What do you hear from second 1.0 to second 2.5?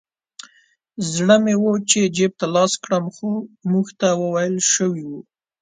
زړه مې و چې جیب ته